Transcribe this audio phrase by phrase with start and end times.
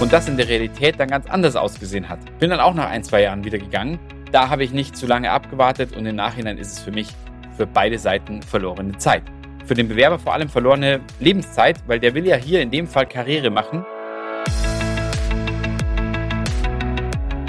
[0.00, 2.20] und das in der Realität dann ganz anders ausgesehen hat.
[2.38, 3.98] Bin dann auch nach ein, zwei Jahren wieder gegangen.
[4.30, 7.08] Da habe ich nicht zu lange abgewartet und im Nachhinein ist es für mich
[7.56, 9.24] für beide Seiten verlorene Zeit.
[9.66, 13.06] Für den Bewerber vor allem verlorene Lebenszeit, weil der will ja hier in dem Fall
[13.06, 13.84] Karriere machen.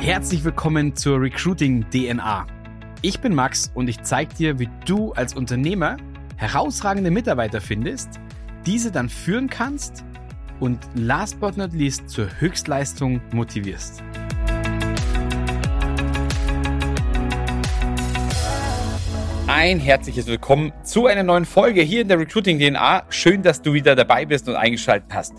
[0.02, 2.48] Herzlich willkommen zur Recruiting DNA.
[3.04, 5.98] Ich bin Max und ich zeige dir, wie du als Unternehmer
[6.38, 8.20] herausragende Mitarbeiter findest,
[8.66, 10.04] diese dann führen kannst
[10.60, 14.04] und last but not least zur Höchstleistung motivierst.
[19.48, 23.04] Ein herzliches Willkommen zu einer neuen Folge hier in der Recruiting DNA.
[23.10, 25.34] Schön, dass du wieder dabei bist und eingeschaltet hast.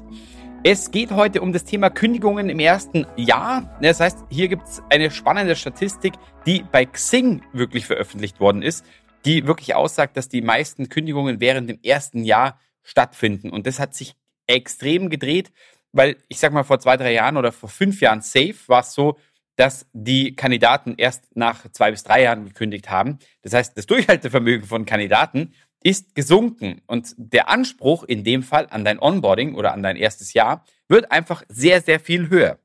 [0.62, 3.78] Es geht heute um das Thema Kündigungen im ersten Jahr.
[3.80, 8.84] Das heißt, hier gibt es eine spannende Statistik, die bei Xing wirklich veröffentlicht worden ist,
[9.24, 13.48] die wirklich aussagt, dass die meisten Kündigungen während dem ersten Jahr stattfinden.
[13.48, 14.16] Und das hat sich
[14.54, 15.50] extrem gedreht,
[15.92, 18.92] weil ich sag mal vor zwei, drei Jahren oder vor fünf Jahren safe war es
[18.92, 19.16] so,
[19.56, 23.18] dass die Kandidaten erst nach zwei bis drei Jahren gekündigt haben.
[23.42, 28.84] Das heißt, das Durchhaltevermögen von Kandidaten ist gesunken und der Anspruch in dem Fall an
[28.84, 32.58] dein Onboarding oder an dein erstes Jahr wird einfach sehr, sehr viel höher.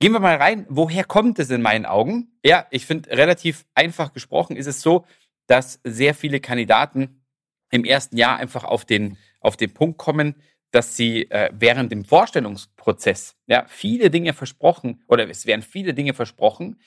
[0.00, 2.32] Gehen wir mal rein, woher kommt es in meinen Augen?
[2.44, 5.06] Ja, ich finde relativ einfach gesprochen ist es so,
[5.46, 7.22] dass sehr viele Kandidaten
[7.70, 10.36] im ersten Jahr einfach auf den, auf den Punkt kommen,
[10.74, 16.14] dass sie äh, während dem Vorstellungsprozess ja viele Dinge versprochen oder es werden viele Dinge
[16.14, 16.80] versprochen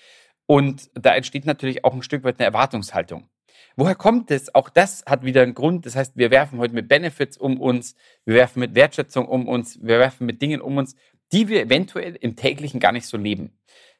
[0.45, 3.29] und da entsteht natürlich auch ein Stück weit eine Erwartungshaltung.
[3.75, 4.53] Woher kommt es?
[4.55, 5.85] Auch das hat wieder einen Grund.
[5.85, 9.79] Das heißt, wir werfen heute mit Benefits um uns, wir werfen mit Wertschätzung um uns,
[9.81, 10.95] wir werfen mit Dingen um uns,
[11.31, 13.57] die wir eventuell im täglichen gar nicht so leben.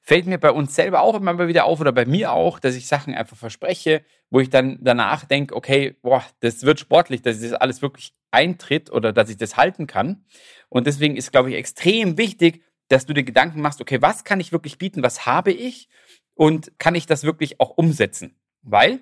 [0.08, 2.88] Fällt mir bei uns selber auch immer wieder auf oder bei mir auch, dass ich
[2.88, 7.52] Sachen einfach verspreche, wo ich dann danach denke, okay, boah, das wird sportlich, dass das
[7.52, 10.24] alles wirklich eintritt oder dass ich das halten kann.
[10.70, 14.40] Und deswegen ist, glaube ich, extrem wichtig, dass du dir Gedanken machst, okay, was kann
[14.40, 15.90] ich wirklich bieten, was habe ich
[16.36, 18.40] und kann ich das wirklich auch umsetzen?
[18.62, 19.02] Weil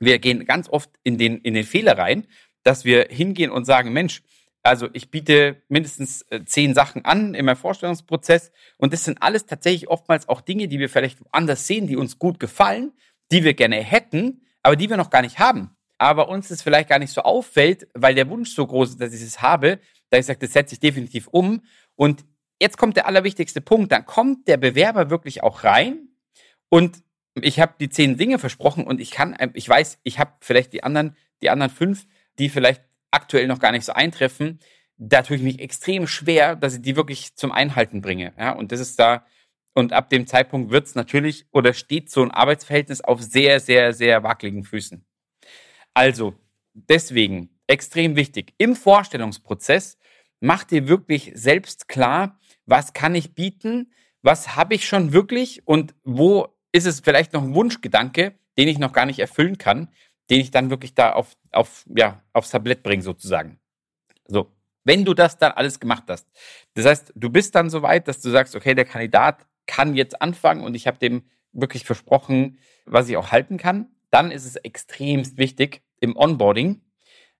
[0.00, 2.26] wir gehen ganz oft in den, in den Fehler rein,
[2.64, 4.24] dass wir hingehen und sagen, Mensch,
[4.64, 9.46] also ich biete mindestens äh, zehn Sachen an in meinem Vorstellungsprozess und das sind alles
[9.46, 12.92] tatsächlich oftmals auch Dinge, die wir vielleicht anders sehen, die uns gut gefallen,
[13.30, 16.88] die wir gerne hätten, aber die wir noch gar nicht haben aber uns das vielleicht
[16.88, 19.78] gar nicht so auffällt, weil der Wunsch so groß ist, dass ich es habe,
[20.10, 21.62] da ich sage, das setze ich definitiv um.
[21.94, 22.24] Und
[22.60, 26.08] jetzt kommt der allerwichtigste Punkt, dann kommt der Bewerber wirklich auch rein
[26.68, 27.02] und
[27.40, 30.84] ich habe die zehn Dinge versprochen und ich kann, ich weiß, ich habe vielleicht die
[30.84, 32.06] anderen, die anderen fünf,
[32.38, 32.82] die vielleicht
[33.14, 34.60] aktuell noch gar nicht so eintreffen.
[34.96, 38.32] Da tue ich mich extrem schwer, dass ich die wirklich zum Einhalten bringe.
[38.38, 39.24] Ja, und das ist da,
[39.74, 43.92] und ab dem Zeitpunkt wird es natürlich oder steht so ein Arbeitsverhältnis auf sehr, sehr,
[43.92, 45.04] sehr wackeligen Füßen.
[45.94, 46.34] Also,
[46.74, 48.54] deswegen extrem wichtig.
[48.58, 49.98] Im Vorstellungsprozess
[50.40, 53.92] mach dir wirklich selbst klar, was kann ich bieten,
[54.22, 58.78] was habe ich schon wirklich und wo ist es vielleicht noch ein Wunschgedanke, den ich
[58.78, 59.88] noch gar nicht erfüllen kann,
[60.30, 63.58] den ich dann wirklich da auf, auf, ja, aufs Tablett bringe sozusagen.
[64.26, 64.50] So,
[64.84, 66.26] wenn du das dann alles gemacht hast.
[66.74, 70.20] Das heißt, du bist dann so weit, dass du sagst, okay, der Kandidat kann jetzt
[70.20, 74.54] anfangen und ich habe dem wirklich versprochen, was ich auch halten kann dann ist es
[74.54, 76.80] extremst wichtig im Onboarding,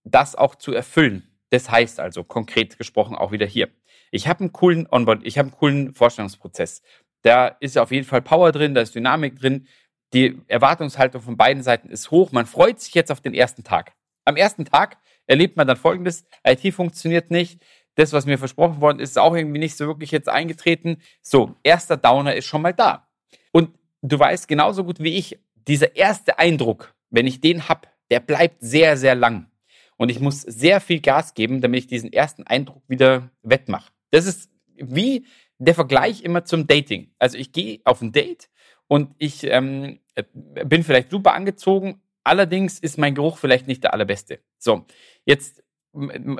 [0.02, 1.22] das auch zu erfüllen.
[1.50, 3.68] Das heißt also konkret gesprochen auch wieder hier.
[4.10, 6.82] Ich habe einen coolen Onboard, ich habe einen coolen Vorstellungsprozess.
[7.22, 9.68] Da ist auf jeden Fall Power drin, da ist Dynamik drin.
[10.14, 12.30] Die Erwartungshaltung von beiden Seiten ist hoch.
[12.30, 13.94] Man freut sich jetzt auf den ersten Tag.
[14.24, 16.24] Am ersten Tag erlebt man dann Folgendes.
[16.46, 17.60] IT funktioniert nicht.
[17.96, 21.02] Das, was mir versprochen worden ist, ist auch irgendwie nicht so wirklich jetzt eingetreten.
[21.20, 23.08] So, erster Downer ist schon mal da.
[23.50, 23.70] Und
[24.02, 28.60] du weißt genauso gut wie ich, dieser erste Eindruck, wenn ich den hab, der bleibt
[28.60, 29.50] sehr, sehr lang.
[29.96, 33.92] Und ich muss sehr viel Gas geben, damit ich diesen ersten Eindruck wieder wettmache.
[34.12, 35.26] Das ist wie
[35.58, 37.10] der Vergleich immer zum Dating.
[37.18, 38.48] Also ich gehe auf ein Date
[38.88, 40.00] und ich ähm,
[40.32, 44.40] bin vielleicht super angezogen, allerdings ist mein Geruch vielleicht nicht der allerbeste.
[44.58, 44.86] So,
[45.24, 45.62] jetzt,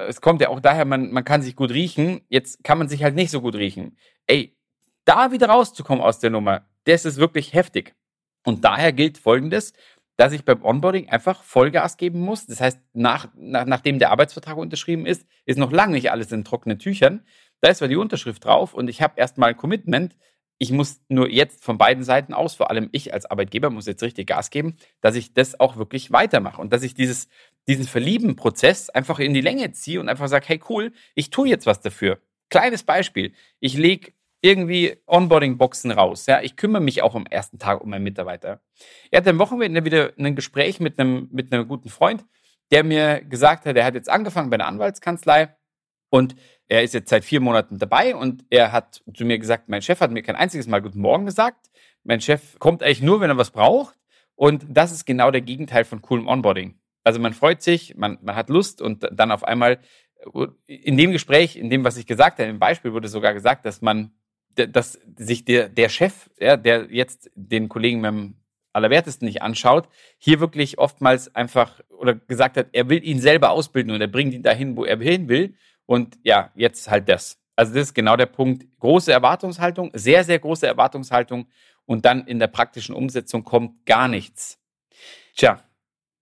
[0.09, 3.03] es kommt ja auch daher, man, man kann sich gut riechen, jetzt kann man sich
[3.03, 3.97] halt nicht so gut riechen.
[4.27, 4.57] Ey,
[5.05, 7.95] da wieder rauszukommen aus der Nummer, das ist wirklich heftig.
[8.45, 9.73] Und daher gilt Folgendes,
[10.17, 12.47] dass ich beim Onboarding einfach Vollgas geben muss.
[12.47, 16.45] Das heißt, nach, nach, nachdem der Arbeitsvertrag unterschrieben ist, ist noch lange nicht alles in
[16.45, 17.25] trockenen Tüchern.
[17.61, 20.17] Da ist zwar die Unterschrift drauf und ich habe erstmal ein Commitment.
[20.59, 24.03] Ich muss nur jetzt von beiden Seiten aus, vor allem ich als Arbeitgeber, muss jetzt
[24.03, 27.29] richtig Gas geben, dass ich das auch wirklich weitermache und dass ich dieses,
[27.67, 31.67] diesen Verlieben-Prozess einfach in die Länge ziehe und einfach sage, hey cool, ich tue jetzt
[31.67, 32.21] was dafür.
[32.51, 33.33] Kleines Beispiel.
[33.59, 34.13] Ich lege
[34.45, 36.27] irgendwie Onboarding-Boxen raus.
[36.27, 38.61] Ja, ich kümmere mich auch am ersten Tag um meinen Mitarbeiter.
[39.11, 42.25] Er hatte am Wochenende wieder ein Gespräch mit einem, mit einem guten Freund,
[42.71, 45.57] der mir gesagt hat, er hat jetzt angefangen bei einer Anwaltskanzlei
[46.11, 46.37] und
[46.69, 50.01] er ist jetzt seit vier Monaten dabei und er hat zu mir gesagt, mein Chef
[50.01, 51.71] hat mir kein einziges Mal Guten Morgen gesagt.
[52.05, 53.97] Mein Chef kommt eigentlich nur, wenn er was braucht.
[54.35, 56.79] Und das ist genau der Gegenteil von coolem Onboarding.
[57.05, 59.79] Also man freut sich, man, man hat Lust und dann auf einmal
[60.67, 63.83] in dem Gespräch, in dem, was ich gesagt habe, im Beispiel wurde sogar gesagt, dass
[63.83, 64.13] man,
[64.55, 68.35] dass sich der, der Chef, ja, der jetzt den Kollegen mit dem
[68.73, 69.89] Allerwertesten nicht anschaut,
[70.19, 74.35] hier wirklich oftmals einfach oder gesagt hat, er will ihn selber ausbilden und er bringt
[74.35, 75.55] ihn dahin, wo er hin will.
[75.87, 77.39] Und ja, jetzt halt das.
[77.57, 78.67] Also das ist genau der Punkt.
[78.81, 81.47] Große Erwartungshaltung, sehr, sehr große Erwartungshaltung
[81.87, 84.59] und dann in der praktischen Umsetzung kommt gar nichts.
[85.37, 85.63] Tja,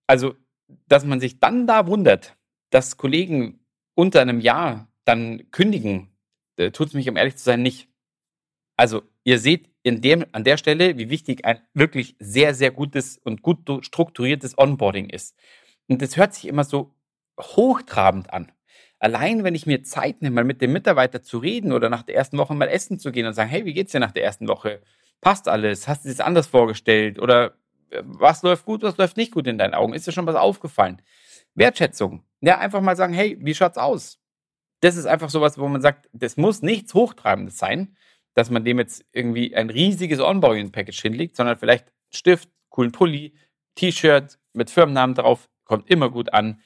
[0.06, 0.35] also,
[0.88, 2.37] dass man sich dann da wundert,
[2.70, 3.61] dass Kollegen
[3.94, 6.11] unter einem Jahr dann kündigen,
[6.56, 7.88] äh, tut es mich, um ehrlich zu sein, nicht.
[8.76, 13.19] Also, ihr seht in dem, an der Stelle, wie wichtig ein wirklich sehr, sehr gutes
[13.19, 15.37] und gut strukturiertes Onboarding ist.
[15.88, 16.94] Und das hört sich immer so
[17.41, 18.53] hochtrabend an.
[19.02, 22.14] Allein, wenn ich mir Zeit nehme, mal mit dem Mitarbeiter zu reden oder nach der
[22.14, 24.46] ersten Woche mal essen zu gehen und sagen, hey, wie geht's dir nach der ersten
[24.46, 24.81] Woche?
[25.20, 25.88] Passt alles?
[25.88, 27.19] Hast du es anders vorgestellt?
[27.19, 27.54] Oder
[27.90, 29.93] äh, was läuft gut, was läuft nicht gut in deinen Augen?
[29.93, 31.02] Ist dir schon was aufgefallen?
[31.56, 32.22] Wertschätzung.
[32.43, 34.20] Ja, einfach mal sagen, hey, wie schaut's aus?
[34.82, 37.96] Das ist einfach sowas, wo man sagt, das muss nichts Hochtreibendes sein,
[38.34, 43.34] dass man dem jetzt irgendwie ein riesiges Onboarding-Package hinlegt, sondern vielleicht Stift, coolen Pulli,
[43.75, 46.62] T-Shirt mit Firmennamen drauf, kommt immer gut an.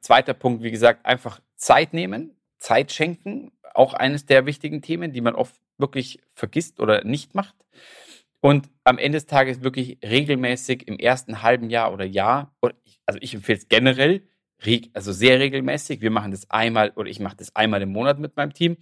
[0.00, 5.20] Zweiter Punkt, wie gesagt, einfach Zeit nehmen, Zeit schenken, auch eines der wichtigen Themen, die
[5.20, 7.54] man oft wirklich vergisst oder nicht macht.
[8.40, 12.54] Und am Ende des Tages wirklich regelmäßig im ersten halben Jahr oder Jahr,
[13.06, 14.22] also ich empfehle es generell,
[14.94, 16.00] also sehr regelmäßig.
[16.00, 18.76] Wir machen das einmal oder ich mache das einmal im Monat mit meinem Team.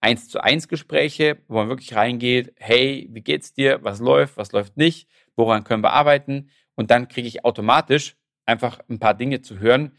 [0.00, 3.80] Eins zu eins Gespräche, wo man wirklich reingeht, hey, wie geht's dir?
[3.82, 4.36] Was läuft?
[4.36, 5.08] Was läuft nicht?
[5.36, 6.50] Woran können wir arbeiten?
[6.76, 8.16] Und dann kriege ich automatisch
[8.46, 9.96] einfach ein paar Dinge zu hören,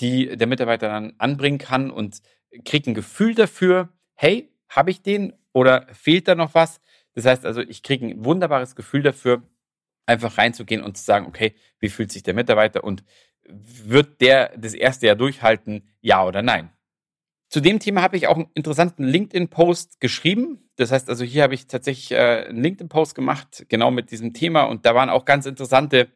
[0.00, 2.22] die der Mitarbeiter dann anbringen kann und
[2.64, 6.80] kriege ein Gefühl dafür, hey, habe ich den oder fehlt da noch was?
[7.14, 9.42] Das heißt also, ich kriege ein wunderbares Gefühl dafür,
[10.06, 13.04] einfach reinzugehen und zu sagen, okay, wie fühlt sich der Mitarbeiter und
[13.48, 16.70] wird der das erste Jahr durchhalten, ja oder nein?
[17.48, 20.70] Zu dem Thema habe ich auch einen interessanten LinkedIn-Post geschrieben.
[20.76, 24.62] Das heißt also, hier habe ich tatsächlich äh, einen LinkedIn-Post gemacht, genau mit diesem Thema.
[24.62, 26.08] Und da waren auch ganz interessante,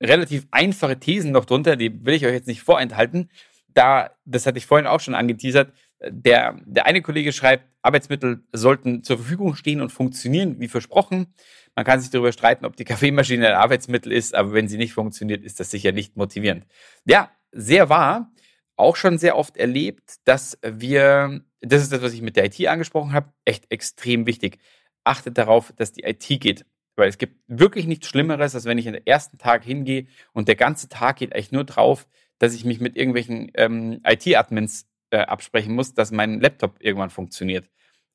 [0.00, 1.76] relativ einfache Thesen noch drunter.
[1.76, 3.30] Die will ich euch jetzt nicht vorenthalten.
[3.68, 5.72] Da, das hatte ich vorhin auch schon angeteasert,
[6.08, 11.34] der, der eine Kollege schreibt, Arbeitsmittel sollten zur Verfügung stehen und funktionieren, wie versprochen.
[11.74, 14.92] Man kann sich darüber streiten, ob die Kaffeemaschine ein Arbeitsmittel ist, aber wenn sie nicht
[14.92, 16.66] funktioniert, ist das sicher nicht motivierend.
[17.04, 18.32] Ja, sehr wahr.
[18.76, 22.66] Auch schon sehr oft erlebt, dass wir, das ist das, was ich mit der IT
[22.66, 24.58] angesprochen habe, echt extrem wichtig.
[25.04, 26.64] Achtet darauf, dass die IT geht.
[27.00, 30.54] Weil es gibt wirklich nichts Schlimmeres, als wenn ich den ersten Tag hingehe und der
[30.54, 32.06] ganze Tag geht eigentlich nur drauf,
[32.38, 37.68] dass ich mich mit irgendwelchen ähm, IT-Admins äh, absprechen muss, dass mein Laptop irgendwann funktioniert.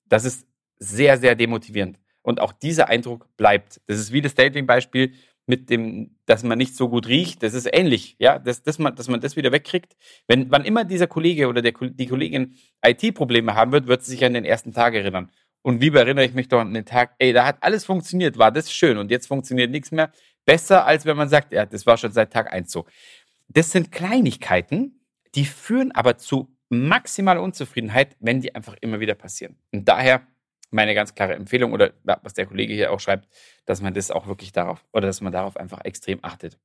[0.06, 0.48] Das ist
[0.78, 2.00] sehr, sehr demotivierend.
[2.22, 3.82] Und auch dieser Eindruck bleibt.
[3.88, 5.14] Das ist wie das Dating-Beispiel
[5.48, 7.44] mit dem, dass man nicht so gut riecht.
[7.44, 9.96] Das ist ähnlich, ja, dass, dass, man, dass man das wieder wegkriegt.
[10.28, 14.26] Wenn, wann immer dieser Kollege oder der, die Kollegin IT-Probleme haben wird, wird sie sich
[14.26, 15.32] an den ersten Tag erinnern.
[15.66, 18.52] Und lieber erinnere ich mich doch an den Tag, ey, da hat alles funktioniert, war
[18.52, 20.12] das schön und jetzt funktioniert nichts mehr.
[20.46, 22.86] Besser, als wenn man sagt, ja, das war schon seit Tag eins so.
[23.48, 25.04] Das sind Kleinigkeiten,
[25.34, 29.58] die führen aber zu maximale Unzufriedenheit, wenn die einfach immer wieder passieren.
[29.72, 30.22] Und daher
[30.70, 33.28] meine ganz klare Empfehlung oder was der Kollege hier auch schreibt,
[33.66, 36.60] dass man das auch wirklich darauf oder dass man darauf einfach extrem achtet.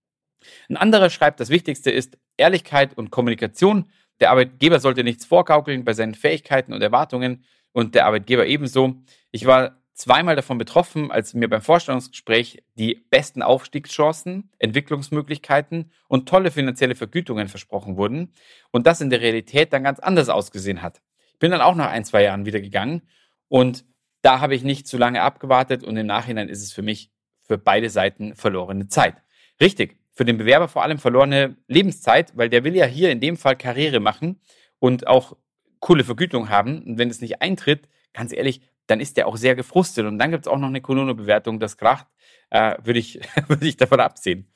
[0.69, 3.91] Ein anderer schreibt, das Wichtigste ist Ehrlichkeit und Kommunikation.
[4.21, 8.97] Der Arbeitgeber sollte nichts vorgaukeln bei seinen Fähigkeiten und Erwartungen und der Arbeitgeber ebenso.
[9.31, 16.51] Ich war zweimal davon betroffen, als mir beim Vorstellungsgespräch die besten Aufstiegschancen, Entwicklungsmöglichkeiten und tolle
[16.51, 18.33] finanzielle Vergütungen versprochen wurden
[18.71, 21.03] und das in der Realität dann ganz anders ausgesehen hat.
[21.35, 23.03] Ich bin dann auch nach ein, zwei Jahren wieder gegangen
[23.49, 23.85] und
[24.23, 27.11] da habe ich nicht zu lange abgewartet und im Nachhinein ist es für mich
[27.43, 29.17] für beide Seiten verlorene Zeit.
[29.61, 33.37] Richtig, für den Bewerber vor allem verlorene Lebenszeit, weil der will ja hier in dem
[33.37, 34.41] Fall Karriere machen
[34.79, 35.37] und auch
[35.81, 36.83] coole Vergütung haben.
[36.83, 40.07] Und wenn es nicht eintritt, ganz ehrlich, dann ist der auch sehr gefrustet.
[40.07, 42.07] Und dann gibt es auch noch eine Konono-Bewertung, das kracht,
[42.51, 44.51] äh, würde ich, würd ich davon absehen.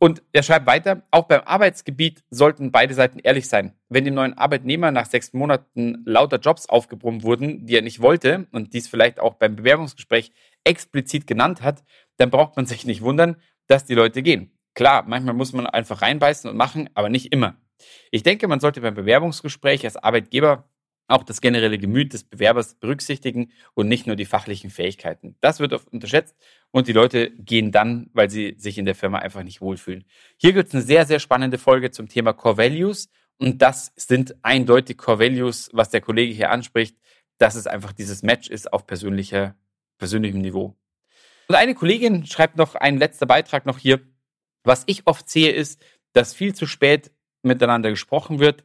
[0.00, 3.74] Und er schreibt weiter, auch beim Arbeitsgebiet sollten beide Seiten ehrlich sein.
[3.88, 8.46] Wenn dem neuen Arbeitnehmer nach sechs Monaten lauter Jobs aufgebrummt wurden, die er nicht wollte
[8.52, 10.30] und dies vielleicht auch beim Bewerbungsgespräch
[10.62, 11.82] explizit genannt hat,
[12.16, 13.36] dann braucht man sich nicht wundern,
[13.66, 14.52] dass die Leute gehen.
[14.74, 17.56] Klar, manchmal muss man einfach reinbeißen und machen, aber nicht immer.
[18.10, 20.68] Ich denke, man sollte beim Bewerbungsgespräch als Arbeitgeber
[21.08, 25.36] auch das generelle Gemüt des Bewerbers berücksichtigen und nicht nur die fachlichen Fähigkeiten.
[25.40, 26.36] Das wird oft unterschätzt
[26.70, 30.04] und die Leute gehen dann, weil sie sich in der Firma einfach nicht wohlfühlen.
[30.36, 33.08] Hier gibt es eine sehr, sehr spannende Folge zum Thema Core Values
[33.38, 36.96] Und das sind eindeutig Core Values, was der Kollege hier anspricht,
[37.38, 39.56] dass es einfach dieses Match ist auf persönlicher,
[39.96, 40.76] persönlichem Niveau.
[41.46, 44.00] Und eine Kollegin schreibt noch einen letzter Beitrag noch hier.
[44.64, 45.80] Was ich oft sehe, ist,
[46.12, 48.64] dass viel zu spät miteinander gesprochen wird.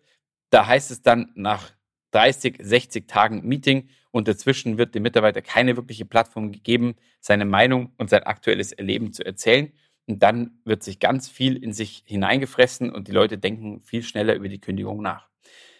[0.50, 1.72] Da heißt es dann nach
[2.12, 7.92] 30, 60 Tagen Meeting und dazwischen wird dem Mitarbeiter keine wirkliche Plattform gegeben, seine Meinung
[7.98, 9.72] und sein aktuelles Erleben zu erzählen.
[10.06, 14.36] Und dann wird sich ganz viel in sich hineingefressen und die Leute denken viel schneller
[14.36, 15.30] über die Kündigung nach.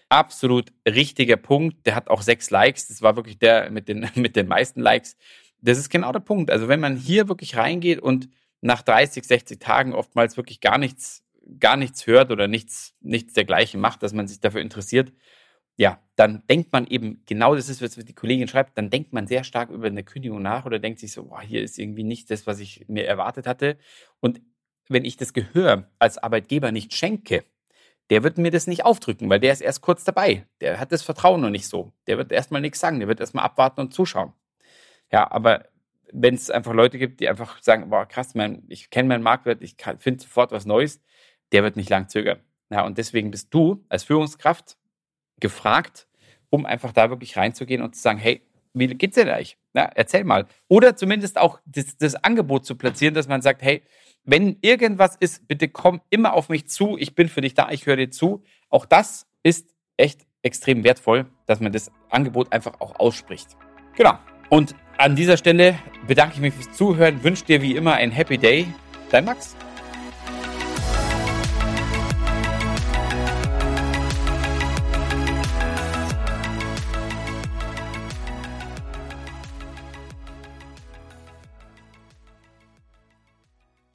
[0.10, 1.86] Absolut richtiger Punkt.
[1.86, 2.88] Der hat auch sechs Likes.
[2.88, 5.18] Das war wirklich der mit den, mit den meisten Likes.
[5.62, 6.52] Das ist genau der Punkt.
[6.52, 8.30] Also wenn man hier wirklich reingeht und
[8.62, 11.24] nach 30, 60 Tagen oftmals wirklich gar nichts,
[11.60, 15.12] gar nichts hört oder nichts, nichts dergleichen macht, dass man sich dafür interessiert,
[15.76, 19.26] ja, dann denkt man eben, genau das ist, was die Kollegin schreibt, dann denkt man
[19.28, 22.30] sehr stark über eine Kündigung nach oder denkt sich so, boah, hier ist irgendwie nicht
[22.30, 23.78] das, was ich mir erwartet hatte.
[24.20, 24.42] Und
[24.88, 27.44] wenn ich das Gehör als Arbeitgeber nicht schenke,
[28.10, 30.46] der wird mir das nicht aufdrücken, weil der ist erst kurz dabei.
[30.62, 31.94] Der hat das Vertrauen noch nicht so.
[32.06, 34.34] Der wird erstmal nichts sagen, der wird erstmal abwarten und zuschauen.
[35.12, 35.66] Ja, aber
[36.12, 39.64] wenn es einfach Leute gibt, die einfach sagen, boah, krass, mein, ich kenne meinen Marktwert,
[39.64, 41.02] ich finde sofort was Neues,
[41.54, 42.40] der wird nicht lang zögern.
[42.70, 44.78] Ja, und deswegen bist du als Führungskraft
[45.40, 46.08] gefragt,
[46.50, 48.42] um einfach da wirklich reinzugehen und zu sagen, hey,
[48.74, 49.58] wie geht's dir eigentlich?
[49.74, 50.48] Ja, erzähl mal.
[50.68, 53.84] Oder zumindest auch das, das Angebot zu platzieren, dass man sagt, hey,
[54.24, 56.98] wenn irgendwas ist, bitte komm immer auf mich zu.
[56.98, 58.44] Ich bin für dich da, ich höre dir zu.
[58.70, 63.50] Auch das ist echt extrem wertvoll, dass man das Angebot einfach auch ausspricht.
[63.96, 64.18] Genau.
[64.50, 68.38] Und an dieser Stelle bedanke ich mich fürs Zuhören, wünsche dir wie immer ein Happy
[68.38, 68.68] Day.
[69.10, 69.56] Dein Max.